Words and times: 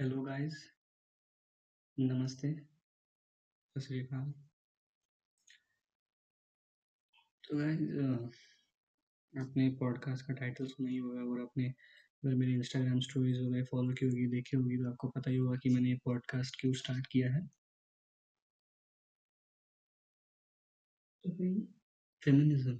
Hello 0.00 0.22
guys 0.22 0.54
नमस्ते 1.98 2.48
सत 3.76 3.86
तो 7.44 7.58
गाइस 7.58 7.80
आपने 9.34 9.68
पॉडकास्ट 9.70 10.26
का 10.26 10.34
टाइटल 10.34 10.66
सुना 10.66 10.88
ही 10.90 10.96
होगा 10.96 11.20
और 11.20 11.40
आपने 11.40 11.68
अगर 11.68 12.34
मेरे 12.34 12.52
इंस्टाग्राम 12.52 13.00
स्टोरीज 13.00 13.40
वगैरह 13.40 13.64
फॉलो 13.64 13.94
की 13.94 14.06
होगी, 14.06 14.26
देखी 14.26 14.56
होगी 14.56 14.76
तो 14.76 14.90
आपको 14.90 15.08
पता 15.08 15.30
ही 15.30 15.36
होगा 15.36 15.56
कि 15.56 15.70
मैंने 15.70 15.88
ये 15.88 15.98
पॉडकास्ट 16.04 16.60
क्यों 16.60 16.72
स्टार्ट 16.72 17.06
किया 17.06 17.32
है। 17.34 17.46
तो 21.24 21.30
फेमिनिज्म 22.22 22.78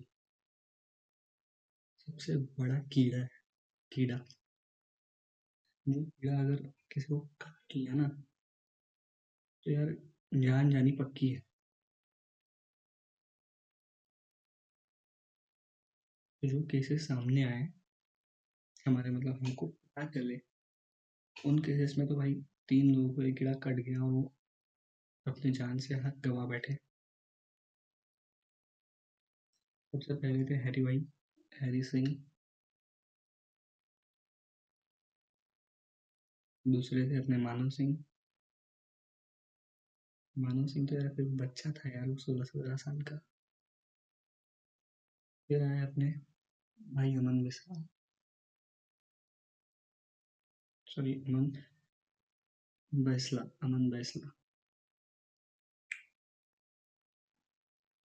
सबसे 1.99 2.37
बड़ा 2.37 2.79
कीड़ा 2.79 3.19
है, 3.19 3.29
कीड़ा। 3.93 4.25
ये 5.87 6.03
कीड़ा 6.03 6.39
अगर 6.41 6.63
किसी 6.93 7.07
को 7.09 7.19
काट 7.41 7.75
लिया 7.77 7.95
ना 7.95 8.09
तो 9.67 9.71
यार 9.71 9.91
जान 10.35 10.71
जानी 10.71 10.93
पक्की 10.93 11.29
है। 11.29 11.41
तो 16.43 16.49
जो 16.49 16.63
केसेस 16.63 17.07
सामने 17.09 17.43
आए, 17.45 17.63
हमारे 18.87 19.11
मतलब 19.11 19.39
हमको 19.43 19.67
पता 19.67 20.07
चले, 20.07 20.41
उन 21.37 21.59
केसेस 21.59 21.95
में 21.99 22.07
तो 22.09 22.17
भाई 22.17 22.35
तीन 22.69 22.95
लोगों 22.95 23.15
को 23.15 23.23
एक 23.23 23.37
कीड़ा 23.39 23.53
कट 23.63 23.81
गया 23.81 24.03
और 24.03 24.11
वो 24.13 24.23
अपनी 25.27 25.51
जान 25.51 25.79
से 25.79 25.95
हाथ 25.95 26.21
गवा 26.21 26.47
बैठे। 26.47 26.77
सबसे 29.93 30.15
पहले 30.15 30.45
थे 30.45 30.55
हैरी 30.65 30.85
भाई, 30.85 31.05
हैरी 31.53 31.83
सिंह। 31.83 32.36
दूसरे 36.67 37.11
थे 37.11 37.17
अपने 37.17 37.37
मानव 37.37 37.69
सिंह। 37.69 37.97
मानव 40.37 40.67
सिंह 40.67 40.87
तो 40.87 40.95
यार 40.95 41.09
फिर 41.09 41.29
बच्चा 41.37 41.71
था 41.73 41.89
यार 41.89 42.17
सोलह 42.17 42.45
सत्रह 42.45 42.77
साल 42.77 43.01
का। 43.03 43.21
फिर 45.51 45.63
आए 45.63 45.81
अपने 45.81 46.11
भाई 46.81 47.15
अमन 47.17 47.43
बिस्वा 47.45 47.85
सॉरी 50.87 51.13
अमन 51.29 51.53
बैसला 52.93 53.43
अमन 53.63 53.91
बैसला। 53.91 54.31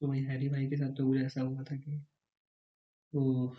तो 0.01 0.07
भाई 0.07 0.19
हैरी 0.19 0.49
भाई 0.49 0.67
के 0.67 0.77
साथ 0.77 0.95
तो 0.95 1.07
कुछ 1.07 1.21
ऐसा 1.21 1.41
हुआ 1.41 1.63
था 1.63 1.75
कि 1.75 1.97
वो 3.13 3.55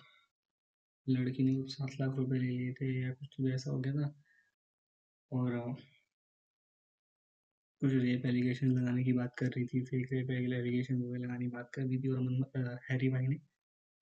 लड़की 1.06 1.42
ने 1.42 1.62
सात 1.69 1.91
लाख 2.00 2.16
रुपए 2.16 2.39
ले 2.39 2.48
लिए 2.48 2.72
थे 2.72 3.03
या 3.03 3.12
कुछ 3.12 3.28
तो 3.37 3.48
ऐसा 3.48 3.70
हो 3.70 3.78
गया 3.78 3.92
था। 3.92 4.14
और 5.33 5.75
कुछ 7.83 7.92
रेप 7.92 8.27
एलिगेशन 8.27 8.70
लगाने 8.70 9.05
की 9.05 9.12
बात 9.12 9.34
कर 9.38 9.47
रही 9.47 9.64
थी 9.66 9.80
फेक 9.84 10.12
रेप 10.12 10.30
एलिगेशन 10.30 11.02
वगैरह 11.02 11.22
लगाने 11.25 11.44
की 11.44 11.50
बात 11.50 11.70
कर 11.75 11.83
रही 11.83 11.98
थी 11.98 12.08
और 12.08 12.19
अमन 12.19 12.78
हैरी 12.91 13.08
भाई 13.08 13.27
ने 13.27 13.38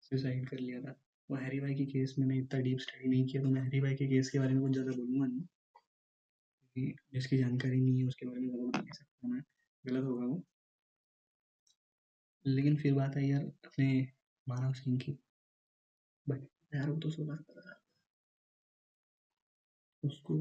सुसाइड 0.02 0.48
कर 0.48 0.58
लिया 0.58 0.80
था। 0.82 0.94
वो 1.28 1.36
हैरी 1.36 1.60
भाई 1.60 1.74
के 1.74 1.86
केस 1.86 2.14
में 2.18 2.36
इतना 2.38 2.60
डीप 2.60 2.78
स्टडी 2.78 3.08
नहीं 3.08 3.26
किया 3.26 3.42
तो 3.42 3.48
मैं 3.48 3.62
हैरी 3.62 3.80
भाई 3.80 3.94
के 3.94 4.06
केस 4.06 4.30
के 4.30 4.38
बारे 4.38 4.54
में 4.54 4.62
कुछ 4.62 4.72
ज़्यादा 4.72 4.92
बोलूँगा 4.92 5.26
नहीं। 5.26 5.42
क्योंकि 6.76 6.94
जिसकी 7.14 7.38
जानकारी 7.38 7.80
नहीं 7.80 7.98
है, 8.00 8.06
उसके 8.06 8.26
बारे 8.26 8.40
में 8.40 8.48
ज़्यादा 8.48 8.62
बोल 8.62 8.80
नहीं 8.82 8.92
सकता 8.92 9.28
मैं। 9.28 9.42
गलत 9.84 10.04
होगा 10.04 10.26
वो। 10.26 10.42
लेकिन 12.44 12.76
फिर 12.76 12.94
बात 12.94 13.16
आई 13.16 13.26
यार 13.26 13.42
अपने 13.44 13.86
मानव 14.46 14.72
सिंह 14.72 14.98
की। 14.98 15.18
भाई 16.26 16.38
यार 16.74 16.90
वो 16.90 16.96
तो 16.98 17.10
सोलह 17.10 17.38
उसको 20.02 20.36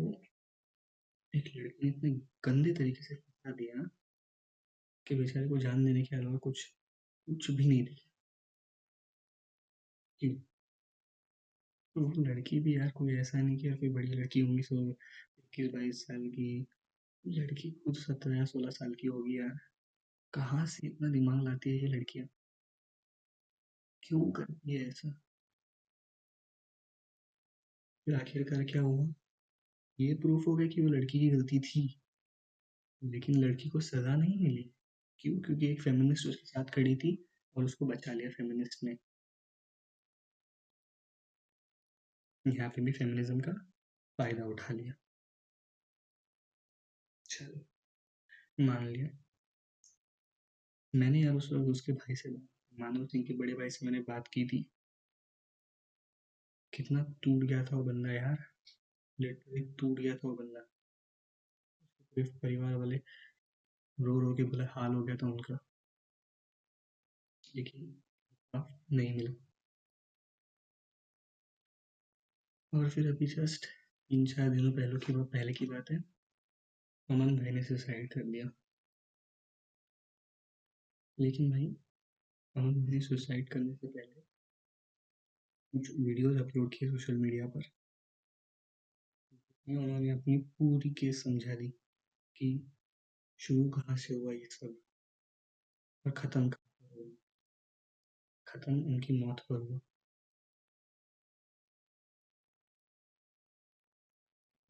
एक 1.35 1.52
लड़की 1.55 1.77
ने 1.83 1.89
इतने 1.89 2.11
गंदे 2.45 2.73
तरीके 2.73 3.03
से 3.03 3.16
फंसा 3.16 3.52
दिया 3.52 3.89
कि 5.08 5.16
बेचारे 5.16 5.47
को 5.49 5.58
जान 5.58 5.85
देने 5.85 6.03
के 6.03 6.16
अलावा 6.16 6.38
कुछ 6.38 6.66
कुछ 7.27 7.51
भी 7.51 7.67
नहीं 7.67 7.84
दिया 7.84 8.09
तो 11.95 12.01
वो 12.01 12.23
लड़की 12.23 12.59
भी 12.59 12.78
यार 12.78 12.91
कोई 12.91 13.16
ऐसा 13.16 13.41
नहीं 13.41 13.57
कि 13.57 13.67
यार 13.67 13.78
कोई 13.78 13.90
बड़ी 13.90 14.07
लड़की 14.07 14.40
होंगी, 14.40 14.62
सो 14.63 14.91
इक्कीस, 15.40 15.72
बाईस 15.72 16.07
साल 16.07 16.28
की। 16.28 16.67
लड़की 17.28 17.72
खुद 17.72 17.96
सत्रह 17.96 18.38
या 18.38 18.46
सोलह 18.46 18.69
साल 18.69 18.94
की 18.94 19.07
होगी 19.07 19.40
यार। 19.40 19.59
कहाँ 20.34 20.66
से 20.66 20.88
इतना 20.88 21.09
दिमाग 21.09 21.44
लाती 21.44 21.69
है 21.69 21.75
ये 21.75 21.88
लड़कियाँ? 21.88 22.28
क्यों 24.03 24.31
करती 24.31 24.73
है 24.73 24.88
ऐसा? 24.88 25.22
फिर 28.07 28.16
आखिरकार 28.16 28.63
क्या 28.63 28.81
हुआ? 28.81 29.19
ये 29.99 30.13
प्रूफ 30.13 30.47
हो 30.47 30.55
गया 30.55 30.67
कि 30.67 30.81
वो 30.81 30.87
लड़की 30.87 31.19
की 31.19 31.29
गलती 31.29 31.59
थी। 31.59 32.01
लेकिन 33.03 33.35
लड़की 33.35 33.69
को 33.69 33.79
सजा 33.79 34.15
नहीं 34.15 34.39
मिली। 34.39 34.73
क्यों? 35.19 35.39
क्योंकि 35.39 35.67
एक 35.67 35.81
फेमिनिस्ट 35.81 36.27
उसके 36.27 36.45
साथ 36.45 36.65
खड़ी 36.65 36.95
थी 36.95 37.29
और 37.57 37.65
उसको 37.65 37.85
बचा 37.85 38.13
लिया 38.13 38.29
फेमिनिस्ट 38.29 38.83
ने। 38.83 38.97
यहाँ 42.47 42.69
पे 42.69 42.81
भी 42.81 42.91
फेमिनिज्म 42.91 43.39
का 43.39 43.51
फ़ायदा 44.17 44.45
उठा 44.45 44.73
लिया। 44.73 44.93
चलो, 47.29 47.66
मान 48.59 48.87
लिया। 48.87 49.09
मैंने 50.95 51.21
यार 51.21 51.35
उस 51.35 51.51
वक्त 51.53 51.69
उसके 51.69 51.91
भाई 51.91 52.16
से 52.16 52.29
मानव 52.79 53.05
सिंह 53.05 53.25
के 53.25 53.33
बड़े 53.33 53.53
भाई 53.53 53.69
से 53.69 53.85
मैंने 53.85 53.99
बात 53.99 54.27
की 54.27 54.47
थी। 54.47 54.71
कितना 56.73 57.16
टूट 57.23 57.43
गया 57.43 57.66
था 57.66 57.77
वो 57.77 57.83
बंदा 57.83 58.11
यार। 58.11 58.59
लिटरली 59.19 59.74
टूट 59.74 60.00
गया 60.00 60.16
था 60.16 60.28
वो 60.28 60.35
बंदा। 60.35 60.62
परिवार 62.40 62.75
वाले 62.75 62.96
रो 64.00 64.19
रो 64.19 64.35
के 64.35 64.44
बोले, 64.44 64.63
हाल 64.63 64.91
हो 64.91 65.03
गया 65.03 65.16
था 65.16 65.28
उनका। 65.28 65.57
लेकिन 67.56 68.03
नहीं 68.91 69.16
मिला। 69.16 69.34
और 72.74 72.90
फिर 72.90 73.08
अभी 73.08 73.25
जस्ट 73.28 73.66
तीन 74.09 74.25
चार 74.25 74.50
दिनों 74.50 74.72
पहले 74.72 75.00
की 75.00 75.13
पहले 75.13 75.53
की 75.53 75.66
बात 75.66 75.91
है। 75.91 75.97
अमन 77.09 77.38
भाई 77.38 77.52
ने 77.52 77.63
सुसाइड 77.63 78.13
कर 78.13 78.24
लिया 78.24 78.52
लेकिन 81.19 81.52
भाई, 81.52 81.66
अमन 82.56 82.74
भाई 82.75 82.94
ने 82.94 83.02
सुसाइड 83.02 83.50
करने 83.50 83.75
से 83.75 83.88
पहले 83.88 84.22
कुछ 85.72 85.90
वीडियोस 86.00 86.41
अपलोड 86.41 86.74
किए 86.74 86.90
सोशल 86.90 87.18
मीडिया 87.18 87.47
पर। 87.47 87.78
उन्होंने 89.78 90.09
अपनी 90.09 90.38
पूरी 90.38 90.90
केस 90.91 91.24
समझा 91.24 91.56
दी 91.56 91.68
कि 92.35 92.50
शुरू 93.40 93.69
कहाँ 93.69 93.97
से 93.97 94.16
हुआ 94.16 94.34
ये 94.34 94.46
सब 94.46 94.78
और 96.06 96.12
ख़त्म 96.12 96.41
हुआ? 96.41 97.09
ख़त्म 98.47 98.74
उनकी 98.85 99.19
मौत 99.25 99.40
पर 99.50 99.59
हुआ। 99.59 99.79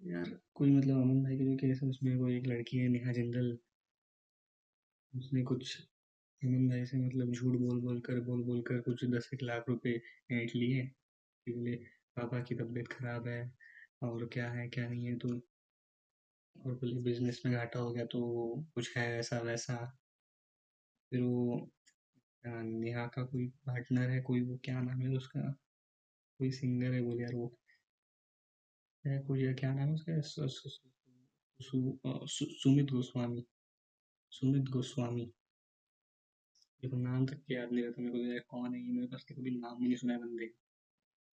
यार, 0.02 0.30
कोई 0.56 0.72
मतलब 0.72 1.02
अमन 1.02 1.24
भाई 1.24 1.38
के 1.38 1.46
जो 1.46 1.56
केस 1.56 1.80
है, 1.84 1.90
उसमें 1.90 2.16
वो 2.16 2.30
एक 2.30 2.46
लड़की 2.48 2.78
है, 2.78 2.88
नेहा 2.88 3.12
जिंदल। 3.12 3.58
उसने 5.14 5.42
कुछ 5.44 5.78
अमन 6.42 6.68
भाई 6.70 6.86
से 6.86 6.98
मतलब 6.98 7.32
झूठ 7.32 7.56
बोल 7.58 7.80
बोल 7.82 8.00
कर 8.00 8.20
बोल 8.20 8.44
बोल 8.44 8.62
कर 8.62 8.80
कुछ 8.82 9.04
दस 9.06 9.30
एक 9.34 9.44
लाख 9.44 9.66
रुपए 9.70 9.92
ऐंठ 10.32 10.56
लिए 10.56 10.82
कि 10.84 11.52
बोले, 11.52 11.76
पापा 12.18 12.40
की 12.44 12.56
तबीयत 12.56 12.88
खराब 12.88 13.28
है। 13.28 13.42
और 14.02 14.26
क्या 14.34 14.50
है, 14.52 14.68
क्या 14.70 14.88
नहीं 14.90 15.06
है 15.06 15.16
तो 15.18 15.30
और 16.56 16.74
बोले 16.74 17.02
बिज़नेस 17.02 17.42
में 17.46 17.54
घाटा 17.56 17.80
हो 17.80 17.92
गया 17.92 18.06
तो 18.06 18.20
कुछ 18.76 18.96
है 18.98 19.08
ऐसा 19.20 19.40
वैसा। 19.40 19.76
फिर 21.12 21.22
वो 21.22 21.70
नेहा 22.44 23.06
का 23.08 23.24
कोई 23.24 23.48
पार्टनर 23.66 24.10
है, 24.10 24.22
कोई 24.22 24.42
वो 24.42 24.58
क्या 24.64 24.82
नाम 24.82 25.02
है 25.02 25.16
उसका? 25.18 25.42
कोई 26.40 26.52
सिंगर 26.52 26.94
है 26.94 27.02
बोले 27.02 27.24
यार 27.24 27.36
वो। 27.36 27.48
है 29.06 29.20
कोई, 29.24 29.54
क्या 29.54 29.74
नाम 29.74 29.88
है 29.88 29.94
उसका? 29.94 30.48
सुमित 31.60 32.92
गोस्वामी। 32.92 33.46
सुमित 34.32 34.70
गोस्वामी। 34.70 35.26
देखो 36.84 36.98
नाम 36.98 37.26
तक 37.26 37.52
याद 37.52 37.72
नहीं 37.72 37.84
रहता, 37.84 38.02
मेरे 38.02 38.40
को 38.40 38.58
कौन 38.58 38.76
है 38.76 38.82
ये, 38.82 38.92
मेरे 38.92 39.08
पास 39.08 39.26
तो 39.30 39.36
कभी 39.36 39.52
नाम 39.52 39.80
भी 39.80 39.88
नहीं 39.88 39.96
सुना 39.96 40.14
है 40.14 40.20
बंदे। 40.20 40.52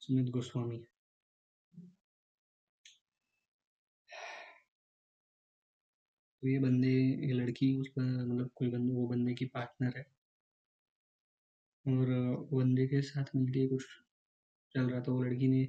सुमित 0.02 0.30
गोस्वामी। 0.30 0.84
ये 6.46 6.58
बंदे, 6.60 6.88
ये 7.26 7.32
लड़की 7.32 7.74
उसका 7.80 8.02
मतलब 8.02 8.50
कोई 8.56 8.68
बंदे, 8.70 8.92
वो 8.92 9.06
बंदे 9.08 9.34
की 9.34 9.44
पार्टनर 9.46 9.96
है। 9.96 10.06
और 11.86 12.06
बंदे 12.52 12.86
के 12.86 13.00
साथ 13.02 13.24
मिलके 13.36 13.66
कुछ 13.68 13.84
चल 14.74 14.88
रहा 14.90 15.00
था, 15.00 15.12
वो 15.12 15.22
लड़की 15.22 15.48
ने 15.48 15.68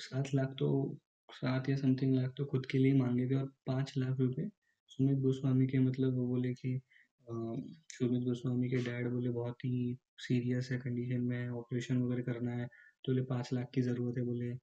सात 0.00 0.34
लाख 0.34 0.54
तो 0.58 0.98
सात 1.28 1.68
या 1.68 1.76
समथिंग 1.76 2.14
लाख 2.14 2.32
तो 2.36 2.44
खुद 2.46 2.66
के 2.66 2.78
लिए 2.78 2.94
मांगे 2.94 3.28
थे 3.30 3.34
और 3.34 3.46
पाँच 3.66 3.92
लाख 3.98 4.18
रुपए 4.20 4.48
सुमित 4.90 5.18
गोस्वामी 5.18 5.66
के 5.66 5.78
मतलब 5.80 6.16
वो 6.16 6.26
बोले 6.28 6.52
कि 6.54 6.80
सुमित 7.26 8.22
गोस्वामी 8.24 8.68
के 8.70 8.76
डैड 8.84 9.08
बोले, 9.10 9.30
बहुत 9.30 9.64
ही 9.64 9.96
सीरियस 10.18 10.70
है 10.72 10.78
कंडीशन 10.78 11.20
में, 11.22 11.48
ऑपरेशन 11.50 12.02
वगैरह 12.02 12.22
करना 12.22 12.52
है 12.52 12.66
तो 13.04 13.12
बोले 13.12 13.22
पाँच 13.26 13.52
लाख 13.52 13.70
की 13.74 13.82
ज़रूरत 13.82 14.18
है। 14.18 14.24
बोले 14.24 14.54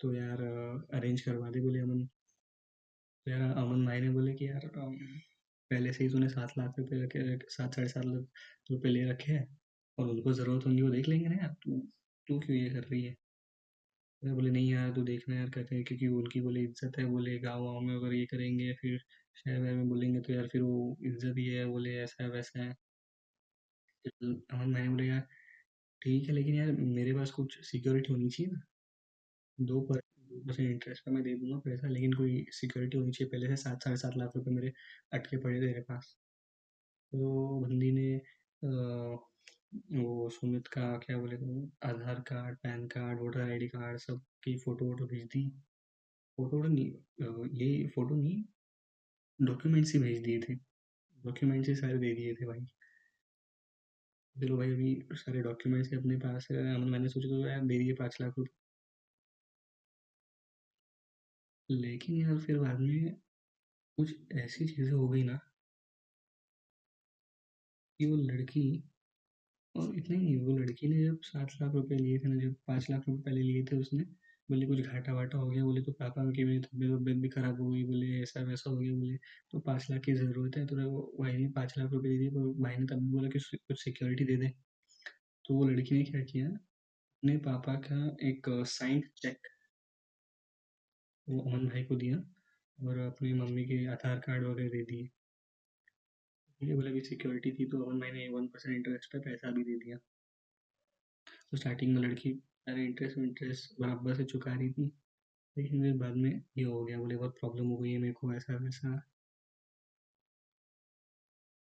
तो 0.00 0.12
यार 0.14 0.42
अरेंज 0.94 1.20
करवा 1.20 1.50
दे। 1.50 1.60
बोले, 1.60 1.80
अमन 1.80 2.08
तो 3.26 3.30
यार 3.30 3.40
अमन 3.58 3.84
भाई 3.86 4.00
ने 4.00 4.08
बोले 4.10 4.32
कि 4.34 4.48
यार 4.48 4.66
पहले 5.70 5.92
से 5.92 6.04
ही 6.04 6.10
तूने 6.10 6.28
सात 6.28 6.52
लाख 6.58 6.78
रुपए 6.78 7.02
रखे, 7.02 7.38
सात, 7.48 7.74
साढ़े 7.74 7.88
सात 7.88 8.04
लाख 8.04 8.26
रुपए 8.70 8.88
ले 8.88 9.04
रखे 9.04 9.32
हैं 9.32 9.46
और 9.98 10.08
उनको 10.08 10.32
ज़रूरत 10.34 10.66
होंगी, 10.66 10.82
वो 10.82 10.90
देख 10.90 11.08
लेंगे 11.08 11.28
ना 11.28 11.36
यार, 11.36 11.54
तू 11.56 11.78
तू 12.26 12.38
क्यों 12.40 12.56
ये 12.56 12.70
कर 12.70 12.84
रही 12.84 13.02
है? 13.04 13.14
मैं 14.22 14.34
बोले, 14.34 14.50
नहीं 14.50 14.70
यार, 14.70 14.90
तू 14.94 15.02
देखना 15.04 15.34
यार, 15.34 15.48
कहते 15.50 15.74
हैं, 15.74 15.84
क्योंकि 15.84 16.06
उनकी 16.10 16.40
बोले 16.40 16.60
इज़्ज़त 16.62 16.98
है, 16.98 17.04
बोले 17.06 17.38
गाँव 17.40 17.64
वाँव 17.64 17.80
में 17.80 17.94
अगर 17.96 18.12
ये 18.14 18.24
करेंगे, 18.26 18.72
फिर 18.74 18.98
शहर 19.36 19.60
वहर 19.60 19.74
में 19.74 19.88
बोलेंगे 19.88 20.20
तो 20.20 20.32
यार 20.32 20.48
फिर 20.48 20.62
वो 20.62 20.96
इज़्ज़त 21.04 21.34
ही 21.38 21.46
है, 21.46 21.64
बोले 21.66 21.96
ऐसा 21.98 22.22
है, 22.24 22.30
वैसा 22.30 22.62
है। 22.62 22.74
फिर 24.04 24.28
अमन 24.52 24.72
भाई 24.72 24.82
ने 24.82 24.88
बोले, 24.88 25.06
यार, 25.06 25.20
ठीक 26.02 26.28
है, 26.28 26.34
लेकिन 26.34 26.54
यार 26.54 26.72
मेरे 26.72 27.14
पास 27.14 27.30
कुछ 27.32 27.58
सिक्योरिटी 27.66 28.12
होनी 28.12 28.28
चाहिए 28.30 28.52
ना, 28.52 28.60
दो 29.58 29.80
पर 29.82 30.00
परसेंट 30.38 30.70
इंटरेस्ट 30.70 31.04
पे 31.04 31.10
मैं 31.10 31.22
दे 31.22 31.34
दूँगा 31.36 31.58
पैसा, 31.64 31.88
लेकिन 31.88 32.12
कोई 32.12 32.44
सिक्योरिटी 32.52 32.98
होनी 32.98 33.12
चाहिए 33.12 33.30
पहले 33.30 33.48
से, 33.48 33.56
सात, 33.56 33.82
साढ़े 33.84 33.96
सात 33.96 34.16
लाख 34.18 34.32
रुपए 34.36 34.50
मेरे 34.50 34.72
अटके 35.12 35.36
पड़े 35.36 35.56
थे 35.56 35.66
मेरे 35.66 35.80
पास। 35.82 36.16
तो 37.12 37.60
बंदी 37.60 37.90
ने 37.92 38.20
वो 39.94 40.28
सुमित 40.30 40.66
का 40.68 40.96
क्या 40.98 41.16
बोले 41.18 41.36
तो 41.36 41.70
Aadhaar 41.84 42.20
card, 42.28 42.56
PAN 42.62 42.86
card, 42.88 43.20
voter 43.20 43.40
ID 43.42 43.68
card 43.68 43.98
सब 44.00 44.20
की 44.44 44.56
फ़ोटो 44.58 44.84
वोटो 44.86 45.06
भेज 45.06 45.24
दी। 45.26 45.48
फ़ोटो 46.38 46.56
वोटो 46.56 46.68
नहीं 46.68 47.48
ये 47.60 47.86
फ़ोटो 47.94 48.14
नहीं 48.16 48.42
डॉक्यूमेंट्स 49.40 49.92
ही 49.94 50.00
भेज 50.00 50.22
दिए 50.24 50.40
थे। 50.40 50.54
डॉक्यूमेंट्स 51.24 51.68
ही 51.68 51.74
सारे 51.76 51.98
दे 51.98 52.14
दिए 52.14 52.34
थे 52.34 52.46
भाई। 52.46 52.66
चलो 54.36 54.56
भाई 54.56 54.72
अभी 54.72 55.16
सारे 55.16 55.40
डॉक्यूमेंट्स 55.42 55.92
अपने 55.94 56.16
पास 56.18 56.48
मैंने 56.50 57.08
सोचा 57.08 57.28
तो 57.28 57.46
यार 57.46 57.60
दे 57.66 57.78
दिए 57.78 57.92
पाँच 57.94 58.16
लाख 58.20 58.34
रुपए। 58.38 58.50
लेकिन 61.68 62.16
यार 62.16 62.38
फिर 62.38 62.58
बाद 62.58 62.80
में 62.80 63.14
कुछ 63.98 64.14
ऐसी 64.36 64.66
चीज़ें 64.66 64.92
हो 64.92 65.08
गई 65.08 65.24
ना 65.24 65.40
कि 68.00 68.06
वो 68.06 68.16
लड़की 68.18 68.62
और 69.74 69.94
इतना 69.96 70.16
ही 70.16 70.36
वो 70.36 70.56
लड़की 70.58 70.88
ने 70.88 71.04
जब 71.04 71.18
सात 71.24 71.50
लाख 71.62 71.72
रुपए 71.74 71.96
लिए 71.96 72.18
थे 72.18 72.28
ना, 72.28 72.36
जब 72.36 72.54
पाँच 72.66 72.90
लाख 72.90 73.04
रुपए 73.08 73.22
पहले 73.22 73.42
लिए 73.42 73.64
थे 73.64 73.76
उसने, 73.76 74.04
बोले 74.48 74.66
कुछ 74.66 74.80
घाटा 74.80 75.12
वाटा 75.14 75.38
हो 75.38 75.48
गया, 75.48 75.64
बोले 75.64 75.82
तो 75.82 75.92
पापा 75.92 76.24
की 76.32 76.44
मेरी 76.44 76.60
तबीयत 76.60 76.92
वबीयत 76.92 77.18
भी 77.18 77.28
खराब 77.28 77.60
हो 77.60 77.70
गई, 77.70 77.84
बोले 77.84 78.20
ऐसा 78.22 78.40
वैसा 78.42 78.70
हो 78.70 78.76
गया, 78.78 78.92
बोले 78.94 79.16
तो 79.52 79.60
पाँच 79.60 79.86
लाख 79.90 80.00
की 80.04 80.14
ज़रूरत 80.14 80.56
है 80.56 80.66
तो 80.66 80.76
वो 80.90 81.02
भाई 81.20 81.36
ने 81.38 81.48
पाँच 81.52 81.74
लाख 81.78 81.90
रुपए 81.92 82.08
दे 82.08 82.18
दिए 82.18 82.30
भाई 82.62 82.76
ने 82.76 82.86
तब 82.86 83.00
भी 83.00 83.10
बोला 83.12 83.28
कि 83.30 83.38
कुछ 83.68 83.82
सिक्योरिटी 83.84 84.24
दे 84.24 84.36
दे। 84.36 84.48
तो 85.44 85.54
वो 85.54 85.68
लड़की 85.68 85.94
ने 85.94 86.04
क्या 86.04 86.22
किया, 86.24 86.48
अपने 86.48 87.36
पापा 87.46 87.74
का 87.86 87.96
एक 88.28 88.46
साइंड 88.70 89.04
चेक 89.18 89.48
वो 91.28 91.40
अमन 91.42 91.66
भाई 91.68 91.84
को 91.84 91.96
दिया 91.96 92.16
और 92.78 92.98
अपनी 92.98 93.32
मम्मी 93.32 93.64
के 93.64 93.86
आधार 93.86 94.18
कार्ड 94.18 94.44
वगैरह 94.44 94.68
दे 94.68 94.82
दिए। 94.82 95.08
ये 96.60 96.74
बोला 96.74 96.90
कि 96.90 97.00
सिक्योरिटी 97.00 97.52
थी 97.52 97.64
तो 97.66 97.82
अमन 97.82 98.00
भाई 98.00 98.10
ने 98.12 98.28
वन 98.28 98.46
परसेंट 98.46 98.76
इंटरेस्ट 98.76 99.12
पे 99.12 99.18
पैसा 99.20 99.50
भी 99.50 99.64
दे 99.64 99.78
दिया। 99.78 99.96
तो 101.50 101.56
स्टार्टिंग 101.56 101.94
में 101.94 102.02
लड़की 102.02 102.32
सारे 102.34 102.84
इंटरेस्ट 102.84 103.18
इंटरेस्ट 103.18 103.80
बराबर 103.80 104.14
से 104.14 104.24
चुका 104.24 104.54
रही 104.54 104.70
थी, 104.72 104.84
लेकिन 105.56 105.82
फिर 105.82 105.96
बाद 105.96 106.16
में 106.16 106.30
ये 106.58 106.64
हो 106.64 106.84
गया, 106.84 106.98
बोले 106.98 107.16
बहुत 107.16 107.38
प्रॉब्लम 107.40 107.66
हो 107.66 107.76
गई 107.76 107.92
है 107.92 107.98
मेरे 107.98 108.12
को 108.12 108.32
ऐसा, 108.34 108.56
वैसा। 108.56 108.96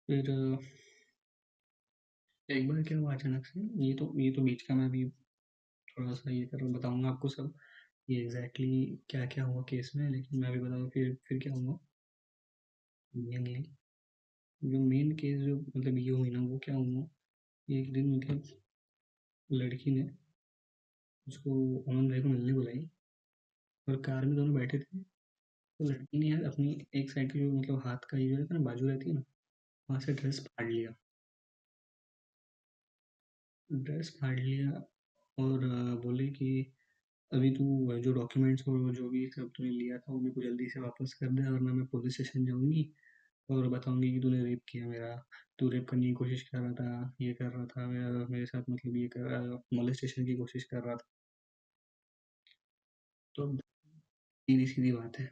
फिर, 0.10 0.30
एक 2.50 2.68
बार 2.70 2.82
क्या 2.84 2.98
हुआ 2.98 3.14
अचानक 3.14 3.46
से, 3.46 3.60
ये 3.86 3.94
तो 3.94 4.14
ये 4.20 4.32
तो 4.32 4.42
बीच 4.42 4.62
का 4.62 4.76
मैं 4.76 4.86
अभी 4.86 5.06
थोड़ा 5.88 6.14
सा 6.14 6.32
ये 6.32 6.46
कर, 6.46 6.64
बताऊँगा 6.64 7.10
आपको 7.10 7.30
सब। 7.30 7.54
ये 8.08 8.22
एग्जैक्टली 8.22 8.68
exactly 8.68 9.10
क्या 9.10 9.26
क्या 9.26 9.44
हुआ 9.46 9.62
केस 9.70 9.92
में, 9.96 10.10
लेकिन 10.10 10.40
मैं 10.40 10.50
अभी 10.50 10.60
बताऊँ 10.60 10.90
फिर 10.90 11.16
फिर 11.28 11.40
क्या 11.40 11.54
हुआ? 11.54 11.78
मेनली 13.14 13.64
जो 14.62 14.80
मेन 14.80 15.12
केस 15.18 15.40
जो 15.42 15.56
मतलब 15.58 15.98
ये 15.98 16.10
हुई 16.12 16.30
ना, 16.32 16.42
वो 16.42 16.60
क्या 16.60 16.76
हुआ? 16.76 17.08
एक 17.68 17.94
दिन 17.94 18.16
मतलब 18.16 18.44
लड़की 19.50 19.92
ने 19.92 20.10
उसको 21.28 21.52
अमन 21.90 22.10
भाई 22.10 22.22
को 22.22 22.30
मिलने 22.30 22.54
बुलाई 22.54 22.90
और 23.88 24.02
कार 24.02 24.26
में 24.26 24.36
दोनों 24.36 24.56
बैठे 24.56 24.80
थे। 24.80 25.00
तो 25.00 25.86
लड़की 25.86 26.20
ने 26.20 26.28
यार 26.28 26.44
अपनी 26.44 26.78
एक 26.96 27.12
साइड 27.12 27.32
की 27.34 27.40
जो 27.40 27.52
मतलब 27.52 27.82
हाथ 27.86 28.06
का 28.10 28.18
ये 28.18 28.30
जो 28.30 28.38
रहता 28.38 28.54
है 28.54 28.60
ना, 28.60 28.66
बाजू 28.66 28.88
रहती 28.88 29.10
है 29.10 29.16
ना, 29.16 29.24
वहाँ 29.90 30.02
से 30.02 30.14
ड्रेस 30.14 30.40
फाड़ 30.48 30.70
लिया। 30.72 30.96
ड्रेस 33.70 34.18
फाड़ 34.22 34.40
लिया 34.40 34.72
और 35.38 35.66
बोले 36.04 36.28
कि 36.30 36.74
अभी 37.32 37.50
तू 37.52 37.66
जो 38.00 38.14
डॉक्यूमेंट्स 38.14 38.68
और 38.70 38.94
जो 38.96 39.10
भी 39.10 39.28
सब 39.32 39.50
तूने 39.58 39.70
लिया 39.70 39.98
था, 39.98 40.14
वो 40.14 40.20
मेरे 40.22 40.34
को 40.36 40.42
जल्दी 40.42 40.70
से 40.70 40.80
वापस 40.80 41.14
कर 41.14 41.30
दे, 41.30 41.44
वरना 41.50 41.74
मैं 41.74 41.86
पुलिस 41.88 42.14
स्टेशन 42.14 42.46
जाऊँगी 42.46 42.84
और 43.50 43.68
बताऊँगी 43.70 44.12
कि 44.14 44.20
तूने 44.20 44.44
रेप 44.44 44.62
किया 44.70 44.88
मेरा। 44.88 45.16
तू 45.60 45.70
रेप 45.70 45.90
करने 45.90 46.08
की 46.08 46.14
कोशिश 46.14 46.44
कर 46.50 46.60
रहा 46.60 46.74
था, 46.74 47.16
ये 47.22 47.34
कर 47.34 47.46
रहा 47.46 47.66
था, 47.66 47.88
मेरा, 47.88 48.26
मेरे 48.30 48.46
साथ 48.46 48.64
मतलब 48.70 48.96
ये 48.98 49.08
कर 49.08 49.22
रहा 49.22 49.60
मोलेस्टेशन 49.74 50.26
की 50.26 50.36
कोशिश 50.36 50.64
कर 50.64 50.84
रहा 50.84 50.96
था। 50.96 51.08
तो 53.36 53.56
सीधी 53.58 54.68
सीधी 54.68 54.92
बात 54.92 55.20
है। 55.20 55.30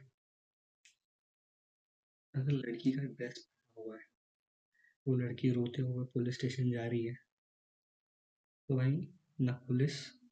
अगर 2.34 2.52
लड़की 2.52 2.92
का 2.92 3.02
ड्रेस 3.04 3.46
हुआ 3.76 3.96
है, 3.96 4.04
वो 5.06 5.16
लड़की 5.16 5.50
रोते 5.50 5.82
हुए 5.82 6.04
पुलिस 6.14 6.34
स्टेशन 6.34 6.70
जा 6.70 6.86
रही 6.86 7.04
है 7.06 7.16
तो 8.68 8.76
भाई, 8.76 8.92
ना 9.40 9.52
पुलिस 9.68 10.23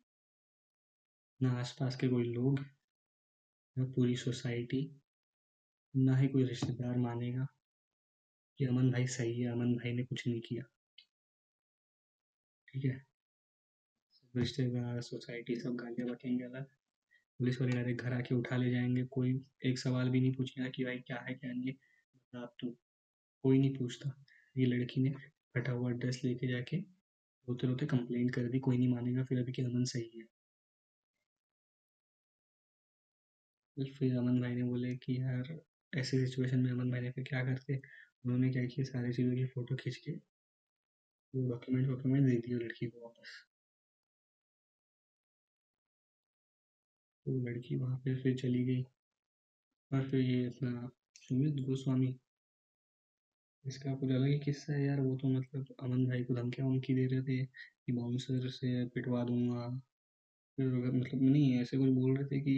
ना 1.43 1.53
आसपास 1.53 1.97
के 1.97 2.09
कोई 2.09 2.25
लोग, 2.25 2.61
ना 3.79 3.85
पूरी 3.85 4.17
सोसाइटी, 4.17 5.01
ना 5.97 6.17
ही 6.17 6.29
कोई 6.29 6.45
रिश्तेदार 6.45 6.99
मानेगा 6.99 7.47
कि 8.59 8.65
अमन 8.65 8.91
भाई 8.91 9.07
सही 9.07 9.41
है, 9.41 9.53
अमन 9.53 9.75
भाई 9.75 9.93
ने 9.93 10.05
कुछ 10.05 10.29
नहीं 10.29 10.41
किया। 10.41 10.65
ठीक 12.69 12.85
है? 12.85 13.07
रिश्तेदार, 14.37 15.01
सोसाइटी 15.01 15.57
सब 15.57 15.75
गालियाँ 15.75 16.09
बकेंगे 16.09 16.45
अलग। 16.45 16.65
पुलिस 17.39 17.61
वाले 17.61 17.73
डायरेक्ट 17.73 18.03
घर 18.03 18.13
आके 18.13 18.35
उठा 18.35 18.57
ले 18.57 18.71
जाएँगे। 18.71 19.05
कोई 19.05 19.45
एक 19.65 19.79
सवाल 19.79 20.09
भी 20.09 20.21
नहीं 20.21 20.35
पूछेगा 20.35 20.69
कि 20.69 20.85
भाई 20.85 20.99
क्या 20.99 21.21
है, 21.21 21.35
क्या 21.35 21.53
नहीं 21.53 21.67
है। 21.67 21.73
बता 22.17 22.43
अब 22.43 22.55
तू 22.61 22.77
कोई 23.43 23.59
नहीं 23.59 23.77
पूछता। 23.77 24.25
ये 24.57 24.67
लड़की 24.67 25.01
ने 25.01 25.11
फटा 25.55 25.73
हुआ 25.73 25.91
ड्रेस 25.91 26.25
लेके 26.25 26.47
जाके 26.47 26.77
रोते 27.49 27.67
रोते 27.67 27.87
कंप्लेंट 27.87 28.35
कर 28.35 28.49
दी। 28.49 28.59
कोई 28.59 28.79
नहीं 28.79 28.89
मानेगा 28.89 29.25
फिर 29.25 29.39
अभी 29.39 29.53
कि 29.53 29.63
अमन 29.63 29.85
सही 29.85 30.19
है। 30.19 30.42
फिर 33.77 34.17
अमन 34.19 34.41
भाई 34.41 34.55
ने 34.55 34.63
बोले 34.65 34.95
कि 34.97 35.17
यार, 35.21 35.59
ऐसी 35.93 36.19
सिचुएशन 36.27 36.61
में 36.61 36.71
अमन 36.71 36.91
भाई 36.91 37.01
ने 37.01 37.11
फिर 37.11 37.25
क्या 37.25 37.45
करते? 37.45 37.81
उन्होंने 38.25 38.51
क्या 38.51 38.65
किया? 38.67 38.85
सारी 38.85 39.13
चीज़ों 39.13 39.35
की 39.37 39.45
फ़ोटो 39.47 39.77
खींच 39.77 39.97
के, 39.97 40.19
वो 41.35 41.43
डॉक्यूमेंट 41.49 41.89
वॉक्यूमेंट 41.89 42.27
दे 42.27 42.37
दिए 42.39 42.59
लड़की 42.59 42.87
को 42.87 43.01
वापस। 43.01 43.39
तो 47.27 47.33
लड़की 47.41 47.77
वहाँ 47.77 47.97
पे 47.97 48.15
फिर 48.15 48.37
चली 48.37 48.65
गई। 48.65 48.85
और 49.91 50.09
फिर 50.11 50.21
ये 50.21 50.45
अपना 50.47 50.89
सुमित 51.19 51.65
गोस्वामी, 51.67 52.15
इसका 53.65 53.95
कुछ 53.95 54.11
अलग 54.11 54.27
ही 54.27 54.39
किस्सा 54.39 54.73
है 54.73 54.85
यार। 54.85 55.01
वो 55.01 55.17
तो 55.17 55.29
मतलब 55.29 55.75
अमन 55.83 56.05
भाई 56.07 56.25
को 56.25 56.35
धमकियाँ 56.35 56.69
वमकी 56.69 56.95
दे 56.95 57.07
रहे 57.07 57.23
थे 57.23 57.45
कि 57.45 57.93
बाउंसर 57.93 58.49
से 58.51 58.85
पिटवा 58.89 59.25
दूँगा। 59.25 59.67
मतलब 60.59 61.23
नहीं, 61.23 61.61
ऐसे 61.61 61.79
कुछ 61.79 61.89
बोल 61.93 62.17
रहे 62.17 62.27
थे 62.29 62.41
कि 62.41 62.55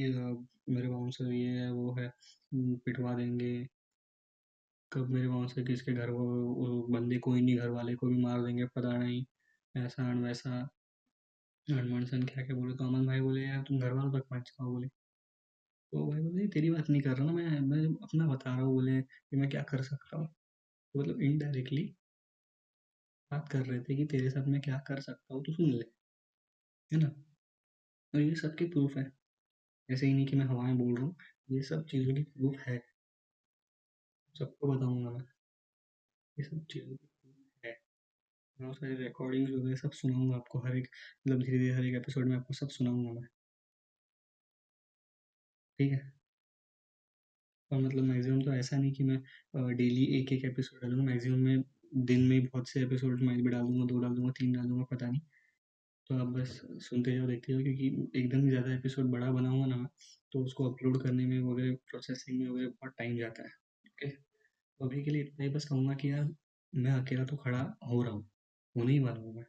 मेरे 0.71 0.89
बाउंसर 0.89 1.33
ये 1.33 1.49
है, 1.61 1.71
वो 1.73 1.95
है 1.99 2.11
पिटवा 2.55 3.15
देंगे। 3.15 3.55
कब 4.93 5.09
मेरे 5.11 5.29
बाउंसर 5.29 5.63
किसके 5.65 5.93
घर, 5.93 6.11
वो 6.11 6.87
बंदे 6.89 7.19
कोई 7.19 7.41
नहीं, 7.41 7.57
घर 7.57 7.69
वाले 7.71 7.95
को 7.97 8.07
भी 8.09 8.19
मार 8.19 8.43
देंगे, 8.43 8.65
पता 8.77 8.97
नहीं, 8.99 9.25
ऐसा 9.75 10.11
एंड 10.11 10.25
वैसा। 10.25 10.69
हनुमान 11.69 12.05
क्या 12.25 12.45
क्या 12.45 12.57
बोले? 12.57 12.75
तो 12.77 12.87
अमन 12.87 13.07
भाई 13.07 13.21
बोले, 13.21 13.43
यार, 13.43 13.63
तुम 13.69 13.79
घर 13.81 13.93
वालों 13.93 14.13
तक 14.13 14.27
पहुँच 14.31 14.49
जाओ, 14.51 14.71
बोले। 14.71 14.89
तो 15.93 16.07
भाई 16.11 16.21
बोले 16.23 16.47
तेरी 16.49 16.71
बात 16.71 16.91
नहीं 16.91 17.01
कर 17.03 17.17
रहा 17.17 17.25
ना 17.27 17.33
मैं 17.33 17.61
मैं 17.63 17.85
अपना 18.03 18.27
बता 18.29 18.51
रहा 18.51 18.61
हूँ, 18.61 18.73
बोले, 18.75 19.01
कि 19.03 19.37
मैं 19.37 19.49
क्या 19.51 19.63
कर 19.71 19.83
सकता 19.85 20.17
हूँ? 20.17 20.27
तो 20.95 21.01
मतलब 21.01 21.23
इनडायरेक्टली 21.23 21.95
बात 23.31 23.49
कर 23.49 23.65
रहे 23.67 23.81
थे 23.81 23.97
कि 23.97 24.05
तेरे 24.07 24.31
साथ 24.31 24.47
मैं 24.49 24.61
क्या 24.61 24.79
कर 24.87 25.01
सकता 25.01 25.35
हूँ 25.35 25.43
तो 25.45 25.53
सुन 25.53 25.71
ले, 25.71 25.85
है 26.91 26.99
ना? 26.99 27.09
और 28.15 28.21
ये 28.21 28.35
सबके 28.35 28.65
प्रूफ 28.67 28.97
है। 28.97 29.11
ऐसे 29.89 30.07
ही 30.07 30.13
नहीं 30.15 30.27
कि 30.27 30.37
मैं 30.37 30.45
हवाएँ 30.47 30.75
बोल 30.77 30.95
रहा 30.97 31.05
हूँ, 31.07 31.17
ये 31.51 31.63
सब 31.63 31.85
चीज़ों 31.87 32.15
की 32.15 32.23
प्रूफ 32.25 32.61
है। 32.61 32.79
सबको 34.35 34.69
बताऊँगा 34.69 35.11
मैं। 35.11 35.25
ये 36.37 36.45
सब 36.45 36.65
चीज़ों 36.71 36.97
की 36.97 37.07
proof 37.07 37.65
है। 37.67 37.73
बहुत 38.59 38.77
सारी 38.77 38.95
रिकॉर्डिंग्स 38.97 39.51
वगैरह 39.53 39.77
सब 39.77 39.93
सुनाऊँगा 39.93 40.37
आपको 40.37 40.59
हर 40.59 40.77
एक 40.77 40.89
मतलब 41.29 41.43
धीरे 41.43 41.59
धीरे 41.59 41.75
हर 41.75 41.85
एक 41.85 41.95
एपिसोड 41.95 42.27
में 42.27 42.37
आपको 42.37 42.55
सब 42.55 42.69
सुनाऊँगा 42.71 43.13
मैं। 43.13 43.27
ठीक 45.79 45.93
है? 45.93 46.13
और 47.71 47.81
मतलब 47.83 48.05
मैक्सिमम 48.05 48.43
तो 48.43 48.53
ऐसा 48.53 48.77
नहीं 48.77 48.93
कि 48.93 49.05
मैं 49.05 49.77
डेली 49.77 50.05
एक 50.21 50.33
एक 50.33 50.45
एपिसोड 50.45 50.81
डालूँगा 50.83 51.05
मैक्सिमम 51.05 51.39
मैं 51.39 51.63
दिन 52.05 52.21
में 52.29 52.45
बहुत 52.47 52.69
से 52.69 52.83
एपिसोड 52.83 53.21
मैं 53.23 53.37
भी 53.43 53.51
डाल 53.51 53.63
दूँगा, 53.63 53.85
दो 53.87 53.99
डाल 54.01 54.15
दूँगा, 54.15 54.33
तीन 54.33 54.53
डाल 54.53 54.67
दूँगा, 54.67 54.85
पता 54.85 55.11
नहीं। 55.11 55.21
तो 56.11 56.19
आप 56.19 56.27
बस 56.29 56.51
सुनते 56.81 57.13
जाओ, 57.17 57.27
देखते 57.27 57.53
जाओ, 57.53 57.63
क्योंकि 57.63 58.19
एकदम 58.19 58.49
ज़्यादा 58.49 58.73
एपिसोड 58.75 59.11
बड़ा 59.11 59.31
बना 59.33 59.49
हुआ 59.51 59.67
ना 59.67 59.77
तो 60.33 60.43
उसको 60.45 60.71
अपलोड 60.71 61.03
करने 61.03 61.27
में 61.27 61.39
वगैरह 61.43 61.75
प्रोसेसिंग 61.91 62.41
में 62.41 62.49
वगैरह 62.49 62.69
बहुत 62.71 62.95
टाइम 62.99 63.17
जाता 63.19 63.43
है 63.43 63.49
ओके 63.85 64.09
तो 64.11 64.87
अभी 64.87 65.03
के 65.05 65.11
लिए 65.11 65.23
इतना 65.23 65.45
ही, 65.45 65.51
बस 65.51 65.65
कहूँगा 65.65 65.95
कि 65.95 66.11
यार, 66.11 66.29
मैं 66.73 66.93
अकेला 66.93 67.25
तो 67.25 67.37
खड़ा 67.37 67.61
हो 67.89 68.03
रहा 68.03 68.13
हूँ, 68.13 68.29
होने 68.77 68.93
ही 68.93 68.99
वाला 69.01 69.21
हूँ 69.21 69.35
मैं। 69.35 69.45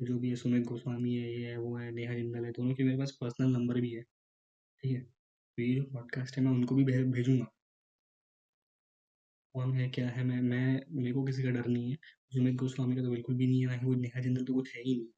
जो 0.00 0.18
भी 0.18 0.30
है, 0.30 0.36
सुमित 0.36 0.64
गोस्वामी 0.66 1.14
है, 1.16 1.32
ये 1.32 1.46
है, 1.48 1.56
वो 1.58 1.76
है, 1.78 1.90
नेहा 1.92 2.14
जिंदल 2.14 2.44
है, 2.46 2.52
दोनों 2.52 2.74
के 2.74 2.84
मेरे 2.84 2.98
पास 2.98 3.12
पर्सनल 3.20 3.52
नंबर 3.52 3.80
भी 3.80 3.90
है, 3.92 4.02
ठीक 4.82 4.92
है? 4.92 5.00
तो 5.02 5.62
ये 5.62 5.74
जो 5.76 5.84
पॉडकास्ट 5.92 6.38
है, 6.38 6.44
मैं 6.44 6.52
उनको 6.52 6.74
भी 6.76 6.84
भेजूँगा। 6.84 7.46
कौन 9.54 9.72
है, 9.74 9.88
क्या 9.90 10.08
है, 10.08 10.22
मैं 10.24 10.40
मैं, 10.42 10.80
मेरे 10.92 11.12
को 11.12 11.24
किसी 11.24 11.42
का 11.42 11.50
डर 11.50 11.66
नहीं 11.68 11.90
है, 11.90 11.96
सुमित 12.32 12.54
गोस्वामी 12.56 12.96
का 12.96 13.02
तो 13.02 13.10
बिल्कुल 13.10 13.34
भी 13.36 13.46
नहीं 13.46 13.60
है, 13.60 13.66
ना 13.66 13.72
ही 13.74 13.86
वो 13.86 13.94
नेहा 13.96 14.20
जिंदल 14.20 14.44
तो 14.44 14.54
कुछ 14.54 14.74
है 14.76 14.82
ही 14.82 14.94
नहीं। 14.96 15.08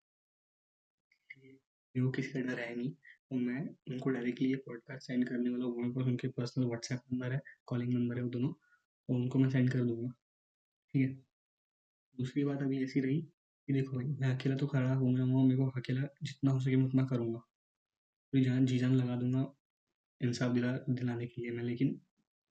को 2.02 2.10
किसी 2.10 2.32
का 2.32 2.40
डर 2.40 2.60
है 2.60 2.74
नहीं 2.76 2.90
तो 3.30 3.36
मैं 3.36 3.60
उनको 3.90 4.10
डायरेक्टली 4.10 4.48
ये 4.50 4.56
पॉडकास्ट 4.66 5.06
सेंड 5.06 5.28
करने 5.28 5.50
वाला 5.50 5.64
हूँ। 5.64 5.92
पास 5.94 6.06
उनके 6.06 6.28
पर्सनल 6.28 6.66
व्हाट्सएप 6.66 7.00
नंबर 7.12 7.32
है 7.32 7.40
कॉलिंग 7.66 7.92
नंबर 7.94 8.16
है 8.16 8.22
वो 8.22 8.28
दोनों 8.30 8.48
तो 8.52 9.14
उनको 9.14 9.38
मैं 9.38 9.50
सेंड 9.50 9.70
कर 9.72 9.84
दूँगा। 9.84 10.08
ठीक 10.94 11.02
है? 11.02 11.14
दूसरी 12.18 12.44
बात 12.44 12.62
अभी 12.62 12.82
ऐसी 12.84 13.00
रही 13.00 13.20
कि 13.68 13.72
देखो 13.72 13.96
भाई, 13.96 14.06
मैं 14.06 14.34
अकेला 14.36 14.56
तो 14.56 14.66
खड़ा 14.66 14.94
हूँ, 14.94 15.12
मैं 15.12 15.44
मेरे 15.44 15.56
को 15.56 15.66
अकेला 15.80 16.08
जितना 16.22 16.50
हो 16.50 16.60
सके 16.60 16.76
मैं 16.76 16.84
उतना 16.86 17.04
करूँगा। 17.06 17.38
पूरी 17.38 18.44
जान, 18.44 18.66
जी 18.66 18.78
जान 18.78 18.94
लगा 18.94 19.16
दूँगा, 19.16 19.46
इंसाफ 20.20 20.52
दिला, 20.52 20.72
दिलाने 20.90 21.26
के 21.26 21.42
लिए 21.42 21.50
मैं, 21.50 21.64
लेकिन 21.64 22.00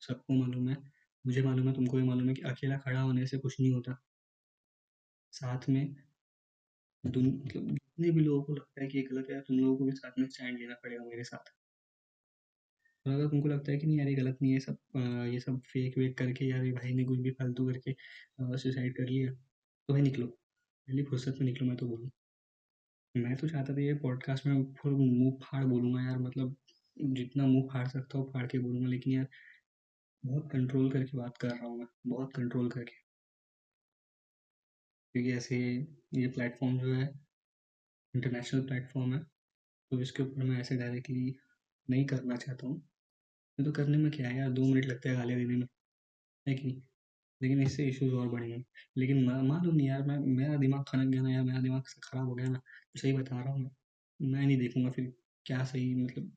सबको 0.01 0.33
मालूम 0.33 0.69
है, 0.69 0.77
मुझे 1.25 1.41
मालूम 1.41 1.67
है, 1.67 1.73
तुमको 1.73 1.97
भी 1.97 2.03
मालूम 2.03 2.27
है 2.29 2.33
कि 2.35 2.41
अकेला 2.41 2.77
खड़ा 2.77 3.01
होने 3.01 3.27
से 3.27 3.37
कुछ 3.37 3.59
नहीं 3.59 3.71
होता। 3.73 3.97
साथ 5.33 5.69
में 5.69 5.95
मतलब 7.03 7.77
जितने 7.97 8.11
भी 8.11 8.21
लोगों 8.21 8.43
को 8.43 8.53
लगता 8.53 8.81
है 8.81 8.87
कि 8.89 8.97
ये 8.97 9.03
गलत 9.05 9.27
है 9.31 9.39
तुम 9.41 9.57
लोगों 9.59 9.77
को 9.77 9.85
भी 9.85 9.91
साथ 9.93 10.19
में 10.19 10.27
स्टैंड 10.27 10.59
लेना 10.59 10.73
पड़ेगा 10.83 11.03
मेरे 11.05 11.23
साथ। 11.23 11.49
और 13.05 13.13
अगर 13.13 13.27
तुमको 13.29 13.47
लगता 13.47 13.71
है 13.71 13.77
कि 13.77 13.87
नहीं 13.87 13.97
यार, 13.97 14.07
ये 14.07 14.15
गलत 14.15 14.37
नहीं 14.41 14.51
है 14.53 14.59
सब 14.59 14.77
ये 15.33 15.39
सब 15.39 15.59
फेक 15.63 15.97
वेक 15.97 16.17
करके 16.17 16.45
यार 16.45 16.61
भाई 16.73 16.93
ने 16.93 17.03
कुछ 17.05 17.19
भी 17.19 17.31
फालतू 17.31 17.65
करके 17.67 17.93
सुसाइड 18.57 18.95
कर 18.97 19.07
लिया 19.09 19.31
तो 19.33 19.93
भाई 19.93 20.01
निकलो। 20.01 20.27
पहली 20.27 21.03
फुर्सत 21.05 21.35
में 21.39 21.45
निकलो, 21.47 21.67
मैं 21.67 21.77
तो 21.77 21.87
बोलूँ। 21.87 22.09
मैं 23.15 23.35
तो 23.37 23.47
चाहता 23.47 23.73
था 23.75 23.81
ये 23.81 23.93
पॉडकास्ट 24.03 24.45
में 24.45 24.63
फुल 24.75 24.93
मुँह 24.93 25.37
फाड़ 25.43 25.63
बोलूँगा 25.65 26.01
यार 26.03 26.17
मतलब 26.19 26.55
जितना 26.97 27.45
मुँह 27.47 27.67
फाड़ 27.73 27.87
सकता 27.87 28.17
हूँ, 28.17 28.31
फाड़ 28.33 28.45
के 28.47 28.59
बोलूँगा, 28.59 28.87
लेकिन 28.87 29.13
यार 29.13 29.27
बहुत 30.23 30.49
कंट्रोल 30.51 30.91
करके 30.91 31.17
बात 31.17 31.37
कर 31.37 31.49
रहा 31.49 31.67
हूँ 31.67 31.77
मैं, 31.79 31.87
बहुत 32.07 32.33
कंट्रोल 32.35 32.69
करके। 32.71 33.01
क्योंकि 35.15 35.31
ऐसे 35.33 35.57
ये 36.15 36.27
प्लेटफॉर्म 36.29 36.77
जो 36.79 36.93
है 36.93 37.05
इंटरनेशनल 38.13 38.61
प्लेटफॉर्म 38.67 39.13
है 39.13 39.19
तो 39.91 40.01
इसके 40.01 40.23
ऊपर 40.23 40.43
मैं 40.43 40.59
ऐसे 40.61 40.77
डायरेक्टली 40.77 41.35
नहीं 41.89 42.05
करना 42.07 42.35
चाहता 42.37 42.67
हूँ। 42.67 42.75
मैं 43.57 43.65
तो 43.65 43.71
करने 43.73 43.97
में 43.97 44.11
क्या 44.11 44.29
है 44.29 44.37
यार, 44.37 44.51
दो 44.51 44.65
मिनट 44.65 44.85
लगते 44.85 45.09
हैं 45.09 45.17
गालियाँ 45.19 45.39
देने 45.39 45.55
में, 45.57 45.67
है 46.45 46.55
कि 46.55 46.63
नहीं? 46.63 46.81
लेकिन 47.41 47.61
इससे 47.63 47.87
इश्यूज़ 47.89 48.13
और 48.15 48.29
बढ़ेंगे 48.29 48.63
लेकिन 48.97 49.25
मालूम 49.25 49.75
नहीं 49.75 49.87
यार, 49.87 50.03
मैं, 50.03 50.17
मेरा 50.19 50.57
दिमाग 50.57 50.85
खनक 50.89 51.11
गया 51.13 51.21
ना 51.23 51.31
यार, 51.31 51.43
मेरा 51.43 51.61
दिमाग 51.61 51.83
ख़राब 52.05 52.27
हो 52.27 52.35
गया 52.35 52.49
ना 52.49 52.59
तो 52.59 52.99
सही 53.01 53.13
बता 53.13 53.41
रहा 53.41 53.53
हूँ 53.53 53.61
मैं। 53.61 53.71
मैं 54.19 54.45
नहीं 54.47 54.57
देखूँगा 54.59 54.91
फिर 54.91 55.13
क्या 55.45 55.63
सही 55.65 55.95
मतलब 55.97 56.31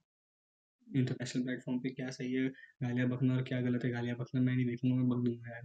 इंटरनेशनल 0.87 1.45
प्लेटफॉर्म 1.45 1.79
पे 1.81 1.91
क्या 1.93 2.11
सही 2.13 2.33
है, 2.35 2.49
गालियाँ 2.83 3.09
बकना 3.11 3.35
और 3.37 3.43
क्या 3.45 3.61
गलत 3.63 3.85
है, 3.85 3.91
गालियाँ 3.93 4.17
बकना 4.19 4.41
मैं 4.43 4.57
नहीं 4.57 4.67
देखूँगा, 4.67 4.97
मैं 4.97 5.09
बक 5.11 5.25
दूँगा 5.25 5.51
यार 5.51 5.63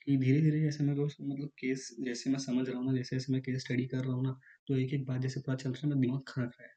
एक 0.00 0.06
कि 0.06 0.16
धीरे-धीरे 0.16 0.60
जैसे 0.60 0.84
मैं 0.84 0.94
रोज़ 0.94 1.16
मतलब 1.22 1.48
केस 1.58 1.88
जैसे 2.00 2.30
मैं 2.30 2.38
समझ 2.38 2.68
रहा 2.68 2.78
हूँ 2.78 2.86
ना, 2.86 2.92
जैसे-जैसे 2.92 3.32
मैं 3.32 3.42
केस 3.42 3.60
स्टडी 3.60 3.86
कर 3.86 4.04
रहा 4.04 4.14
हूँ 4.14 4.24
ना, 4.24 4.38
तो 4.68 4.76
एक-एक 4.76 5.06
बात 5.06 5.20
जैसे 5.20 5.40
पता 5.40 5.54
चल 5.54 5.70
रहा 5.70 5.80
है, 5.80 5.88
मेरा 5.88 6.00
दिमाग 6.00 6.22
खनक 6.28 6.52
रहा 6.60 6.68
है। 6.68 6.74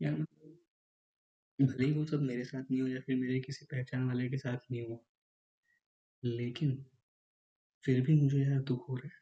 यार 0.00 0.12
मतलब 0.12 0.58
भले 1.58 1.86
ही 1.86 1.92
वो 1.92 2.04
सब 2.04 2.22
मेरे 2.22 2.44
साथ 2.44 2.62
नहीं 2.70 2.80
हो 2.82 2.88
या 2.88 3.00
फिर 3.00 3.16
मेरे 3.16 3.40
किसी 3.40 3.64
पहचान 3.66 4.06
वाले 4.08 4.28
के 4.28 4.38
साथ 4.38 4.70
नहीं 4.70 4.86
हो, 4.86 5.04
लेकिन 6.22 6.84
फिर 7.84 8.00
भी 8.00 8.14
मुझे 8.14 8.42
यार 8.44 8.60
दुख 8.62 8.88
हो 8.88 8.96
रहा 8.96 9.14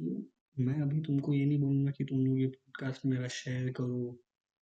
है। 0.00 0.24
मैं 0.56 0.80
अभी 0.82 1.00
तुमको 1.00 1.34
ये 1.34 1.44
नहीं 1.46 1.58
बोलूँगा 1.60 1.90
कि 1.90 2.04
तुम 2.04 2.26
लोग 2.26 2.40
ये 2.40 2.46
पॉडकास्ट 2.48 3.06
मेरा 3.06 3.28
शेयर 3.28 3.72
करो 3.72 4.00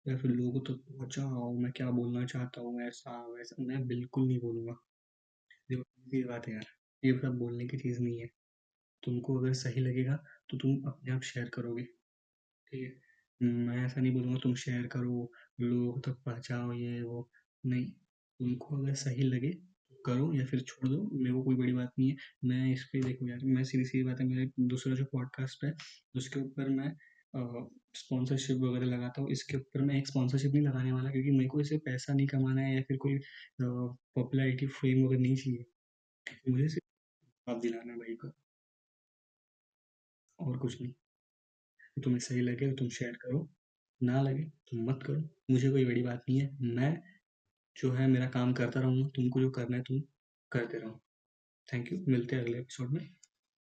या 0.07 0.17
फिर 0.17 0.31
लोगों 0.31 0.59
तक 0.59 0.83
तो 0.87 0.97
पहुँचाओ, 0.97 1.53
मैं 1.57 1.71
क्या 1.71 1.89
बोलना 1.91 2.25
चाहता 2.25 2.61
हूँ 2.61 2.81
ऐसा-वैसा, 2.81 3.63
मैं 3.63 3.87
बिल्कुल 3.87 4.27
नहीं 4.27 4.39
बोलूँगा। 4.39 4.73
सीधी 5.71 6.23
बात 6.23 6.47
है 6.47 6.53
यार, 6.53 6.65
ये 7.05 7.19
सब 7.19 7.37
बोलने 7.37 7.67
की 7.67 7.77
चीज़ 7.77 8.01
नहीं 8.01 8.19
है। 8.19 8.27
तुमको 9.03 9.35
अगर 9.39 9.53
सही 9.53 9.81
लगेगा 9.81 10.23
तो 10.49 10.57
तुम 10.57 10.83
अपने 10.87 11.11
आप 11.11 11.21
शेयर 11.21 11.49
करोगे, 11.49 11.83
ठीक 12.67 12.83
है? 12.83 12.93
मैं 13.41 13.85
ऐसा 13.85 14.01
नहीं 14.01 14.13
बोलूँगा 14.13 14.39
तुम 14.43 14.55
शेयर 14.55 14.87
करो, 14.87 15.31
लोगों 15.61 16.01
तक 16.01 16.17
पहुँचाओ 16.25 16.73
ये 16.73 17.01
वो, 17.03 17.29
नहीं। 17.65 17.91
तुमको 18.39 18.77
अगर 18.77 18.93
सही 18.93 19.23
लगे 19.23 19.49
तो 19.49 20.03
करो 20.05 20.33
या 20.33 20.45
फिर 20.45 20.59
छोड़ 20.59 20.89
दो, 20.89 21.09
मेरे 21.13 21.33
को 21.33 21.43
कोई 21.43 21.55
बड़ी 21.55 21.73
बात 21.73 21.91
नहीं 21.99 22.09
है। 22.09 22.15
मैं 22.45 22.73
इस 22.73 22.83
पर 22.83 23.03
देखो 23.03 23.27
यार 23.27 23.39
मैं 23.45 23.63
सीधी-सीधी 23.63 24.03
बात 24.03 24.19
है 24.21 24.27
मेरे 24.27 24.51
दूसरा 24.59 24.95
जो 24.95 25.05
पॉडकास्ट 25.05 25.63
है, 25.65 25.73
उसके 26.15 26.39
ऊपर 26.39 26.69
मैं 26.69 26.89
स्पॉन्सरशिप 27.95 28.57
वगैरह 28.57 28.85
लगाता 28.85 29.21
हूँ 29.21 29.31
इसके 29.31 29.57
ऊपर 29.57 29.81
मैं 29.81 29.95
एक 29.97 30.07
स्पॉन्सरशिप 30.07 30.53
नहीं 30.53 30.63
लगाने 30.67 30.91
वाला 30.91 31.11
क्योंकि 31.11 31.31
मेरे 31.31 31.47
को 31.49 31.61
इससे 31.61 31.77
पैसा 31.85 32.13
नहीं 32.13 32.27
कमाना 32.27 32.61
है 32.61 32.75
या 32.75 32.81
फिर 32.81 32.97
कोई 32.97 33.17
पॉपुलैरिटी 33.61 34.67
फेम 34.69 35.05
वगैरह 35.05 35.21
नहीं 35.21 35.35
चाहिए। 35.35 35.65
मुझे 36.49 36.67
सिर्फ़ 36.69 37.51
आप 37.51 37.57
दिलाना 37.61 37.95
भाई 37.97 38.15
का। 38.15 38.31
और 40.39 40.57
कुछ 40.57 40.81
नहीं। 40.81 40.91
तो 41.95 42.01
तुम्हें 42.01 42.19
सही 42.19 42.41
लगे 42.41 42.69
तो 42.71 42.75
तुम 42.75 42.89
शेयर 42.89 43.15
करो। 43.21 43.47
ना 44.01 44.21
लगे 44.21 44.43
तुम 44.69 44.83
मत 44.89 45.03
करो। 45.07 45.21
मुझे 45.51 45.71
कोई 45.71 45.85
बड़ी 45.85 46.01
बात 46.03 46.23
नहीं 46.29 46.39
है। 46.41 46.57
मैं 46.75 46.93
जो 47.75 47.91
है 47.93 48.07
मेरा 48.07 48.27
काम 48.29 48.53
करता 48.53 48.79
रहूँगा। 48.79 49.07
तुमको 49.15 49.41
जो 49.41 49.49
करना 49.51 49.77
है 49.77 49.83
तुम 49.83 50.01
करते 50.51 50.79
रहो। 50.79 50.99
थैंक 51.69 51.91
यू 51.93 51.99
मिलते 52.07 52.35
हैं 52.35 52.43
अगले 52.43 52.59
एपिसोड 52.59 52.91
में। 52.93 53.07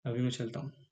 अभी 0.05 0.21
मैं 0.21 0.31
चलता 0.31 0.59
हूँ। 0.59 0.82